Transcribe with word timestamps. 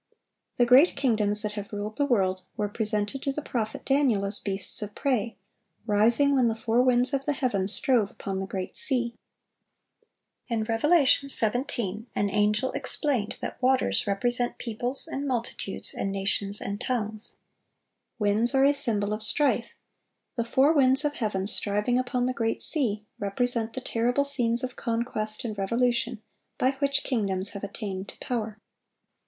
The 0.57 0.65
great 0.65 0.95
kingdoms 0.95 1.43
that 1.43 1.51
have 1.51 1.71
ruled 1.71 1.97
the 1.97 2.07
world 2.07 2.41
were 2.57 2.67
presented 2.67 3.21
to 3.21 3.31
the 3.31 3.43
prophet 3.43 3.85
Daniel 3.85 4.25
as 4.25 4.39
beasts 4.39 4.81
of 4.81 4.95
prey, 4.95 5.35
rising 5.85 6.33
when 6.33 6.47
the 6.47 6.55
"four 6.55 6.81
winds 6.81 7.13
of 7.13 7.25
the 7.25 7.33
heaven 7.33 7.67
strove 7.67 8.09
upon 8.09 8.39
the 8.39 8.47
great 8.47 8.75
sea."(738) 8.75 10.57
In 10.57 10.63
Revelation 10.63 11.29
17, 11.29 12.07
an 12.15 12.31
angel 12.31 12.71
explained 12.71 13.37
that 13.41 13.61
waters 13.61 14.07
represent 14.07 14.57
"peoples, 14.57 15.07
and 15.07 15.27
multitudes, 15.27 15.93
and 15.93 16.11
nations, 16.11 16.59
and 16.59 16.81
tongues."(739) 16.81 17.35
Winds 18.17 18.55
are 18.55 18.65
a 18.65 18.73
symbol 18.73 19.13
of 19.13 19.21
strife. 19.21 19.69
The 20.33 20.43
four 20.45 20.73
winds 20.73 21.05
of 21.05 21.13
heaven 21.13 21.45
striving 21.45 21.99
upon 21.99 22.25
the 22.25 22.33
great 22.33 22.63
sea, 22.63 23.03
represent 23.19 23.73
the 23.73 23.81
terrible 23.81 24.25
scenes 24.25 24.63
of 24.63 24.75
conquest 24.75 25.45
and 25.45 25.55
revolution 25.55 26.23
by 26.57 26.71
which 26.79 27.03
kingdoms 27.03 27.51
have 27.51 27.63
attained 27.63 28.07
to 28.07 28.17
power. 28.17 28.57